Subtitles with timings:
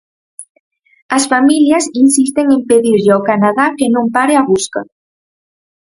[1.17, 4.81] As familias insisten en pedirlle ao Canadá que non pare a busca.